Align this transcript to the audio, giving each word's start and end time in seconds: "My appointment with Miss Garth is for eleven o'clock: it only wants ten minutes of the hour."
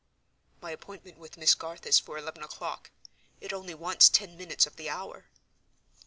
"My 0.61 0.71
appointment 0.71 1.19
with 1.19 1.37
Miss 1.37 1.53
Garth 1.53 1.85
is 1.85 1.99
for 1.99 2.17
eleven 2.17 2.41
o'clock: 2.41 2.89
it 3.39 3.53
only 3.53 3.75
wants 3.75 4.09
ten 4.09 4.35
minutes 4.35 4.65
of 4.65 4.75
the 4.75 4.89
hour." 4.89 5.25